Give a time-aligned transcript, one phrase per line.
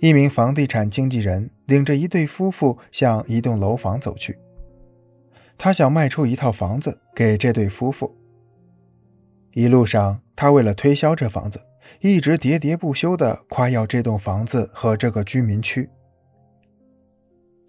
[0.00, 4.38] 一名房地产经纪人领着一对夫妇向一栋楼房走去，
[5.56, 8.14] 他想卖出一套房子给这对夫妇。
[9.54, 11.60] 一路上，他为了推销这房子，
[12.00, 15.90] 一直喋喋不休地夸耀这栋房子和这个居民区。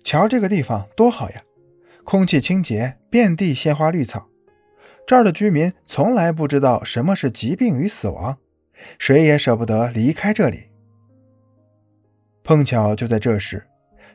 [0.04, 1.41] 瞧这个地方多好呀，
[2.04, 4.27] 空气清洁，遍地鲜花绿草。
[5.07, 8.38] 这儿的居民从来不知道什么是疾病与死亡，
[9.00, 10.69] 谁也舍不得离开这里。
[12.49, 13.63] 碰巧就在这时，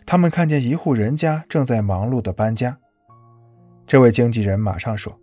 [0.04, 2.76] 他们看见一户人家正在忙碌地搬家。
[3.86, 5.20] 这位经纪人马上说：“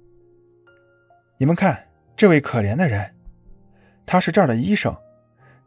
[1.37, 3.13] 你们看。”这位可怜的人，
[4.05, 4.95] 他是这儿的医生，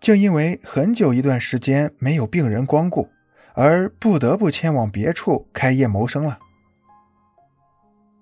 [0.01, 3.11] 竟因为很久一段时间没有病人光顾，
[3.53, 6.39] 而不得不迁往别处开业谋生了。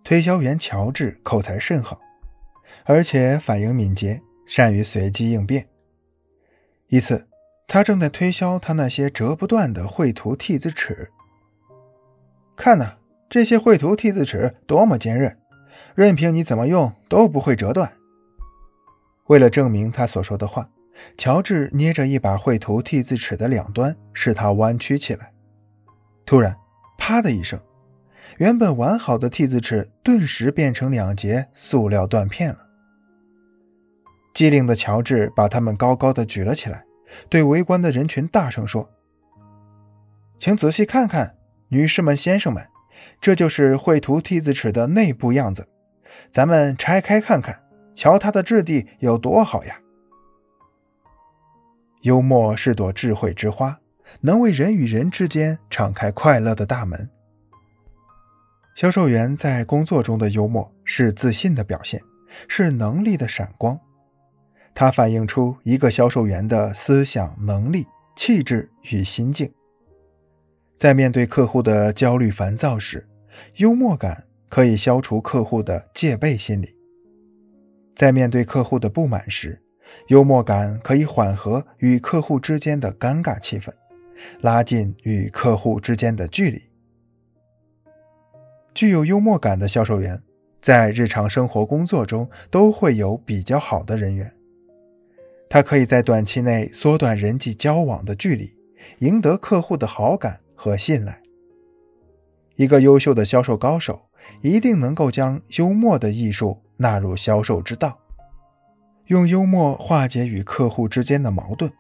[0.03, 2.01] 推销员乔治口才甚好，
[2.87, 5.69] 而且反应敏捷，善于随机应变。
[6.89, 7.29] 一次，
[7.73, 11.11] 他正在推销他那些折不断的绘图替字尺。
[12.55, 12.97] 看呐，
[13.31, 15.39] 这些绘图替字尺多么坚韧，
[15.95, 17.91] 任凭你怎么用都不会折断。
[19.29, 20.69] 为了证明他所说的话，
[21.17, 25.33] 乔治捏着一把绘图替字尺的两端，使它弯曲起来。
[26.27, 26.55] 突然，
[26.99, 27.59] 啪的一声，
[28.37, 32.59] 原本完好的替字尺顿时变成两截塑料断片了。
[34.35, 36.85] 机灵的乔治把它们高高的举了起来，
[37.29, 38.91] 对围观的人群大声说
[40.39, 41.37] ：“请仔细看看，
[41.69, 42.67] 女士们、先生们，
[43.21, 45.69] 这就是绘图替字尺的内部样子。
[46.31, 47.59] 咱们拆开看看。”
[47.95, 49.79] 瞧它的质地有多好呀！
[52.01, 53.79] 幽默是朵智慧之花，
[54.23, 57.11] 能为人与人之间敞开快乐的大门。
[58.75, 62.01] 销售员在工作中的幽默是自信的表现，
[62.49, 63.79] 是能力的闪光。
[64.75, 69.53] 它反映出一个销售员的思想能力、气质与心境。
[70.79, 73.07] 在面对客户的焦虑烦躁时，
[73.57, 76.77] 幽默感可以消除客户的戒备心理。
[77.95, 79.63] 在面对客户的不满时，
[80.09, 83.71] 幽默感可以缓和与客户之间的尴尬气氛，
[84.41, 86.63] 拉近与客户之间的距离。
[88.75, 90.21] 具有幽默感的销售员，
[90.61, 94.35] 在日常生活工作中都会有比较好的人缘。
[95.53, 98.57] 他可以在短期内缩短人际交往的距离，
[99.01, 101.21] 赢得客户的好感和信赖。
[102.57, 104.01] 一个优秀的销售高手，
[104.41, 106.63] 一定能够将幽默的艺术。
[106.79, 107.99] 纳入销售之道，
[109.09, 111.71] 用幽默化解与客户之间的矛盾。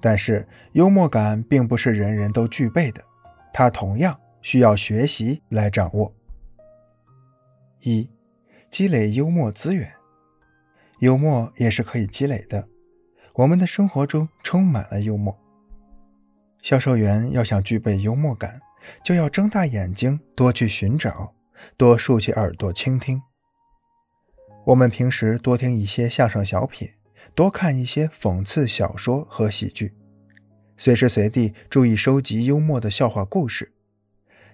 [0.00, 3.00] 但是，幽默感并不是人人都具备的，
[3.52, 6.12] 它同样需要学习来掌握。
[7.82, 8.10] 一、
[8.68, 9.90] 积累幽默资源，
[11.00, 12.68] 幽默也是可以积累的。
[13.34, 15.36] 我们的生活中充满了幽默。
[16.62, 18.60] 销售员要想具备幽默感，
[19.04, 21.34] 就要睁大眼睛，多去寻找，
[21.76, 23.20] 多竖起耳朵倾听。
[24.66, 26.88] 我们平时多听一些相声小品，
[27.34, 29.94] 多看一些讽刺小说和喜剧，
[30.78, 33.74] 随时随地注意收集幽默的笑话故事，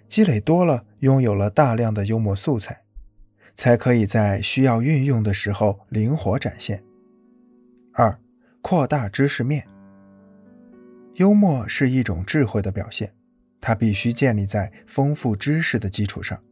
[0.09, 2.83] 积累多了，拥有了大量的幽默素材，
[3.61, 6.83] 才可以在需要运用的时候灵活展现。
[7.93, 8.19] 二、
[8.63, 9.69] 扩大知识面。
[11.17, 13.13] 幽默是一种智慧的表现，
[13.61, 16.43] 它必须建立在丰富知识的基础上。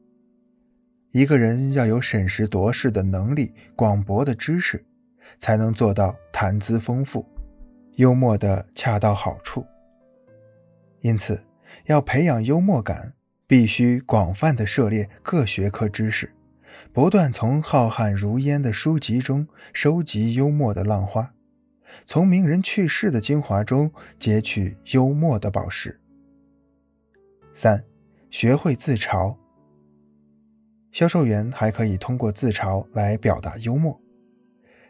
[1.11, 4.85] 一个人要有审时度势的能力、广博的知识，
[5.39, 7.25] 才能做到谈资丰富、
[7.95, 9.65] 幽默的恰到好处。
[11.01, 11.43] 因此，
[11.87, 13.15] 要培养幽默感，
[13.47, 16.31] 必须广泛的涉猎各学科知识，
[16.93, 21.35] 不断从浩瀚如烟的书籍中收集幽默的浪花，
[22.07, 26.01] 从名人去世的精华中截取幽默的宝石。
[27.53, 27.85] 三，
[28.31, 29.37] 学会自嘲。
[30.93, 34.01] 销售员还可以通过自嘲来表达幽默。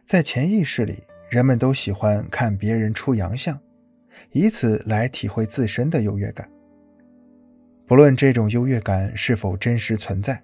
[0.07, 3.59] 在潜意识里，人们都喜欢看别人出洋相，
[4.33, 6.49] 以此来体会自身的优越感。
[7.87, 10.43] 不论这种优越感是否真实存在，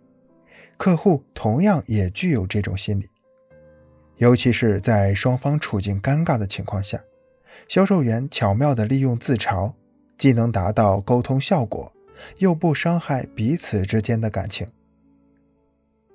[0.76, 3.08] 客户同样也具有这种心理。
[4.16, 7.00] 尤其是在双方处境尴尬的情况下，
[7.68, 9.72] 销售员巧妙地利用自嘲，
[10.16, 11.92] 既能达到沟通效果，
[12.38, 14.66] 又不伤害彼此之间的感情。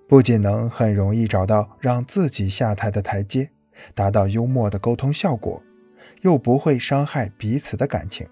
[0.07, 3.51] 不仅能很容易找到让自己下台的台阶，
[3.93, 5.61] 达到幽默的沟通效果，
[6.21, 8.27] 又不会伤害彼此的感情。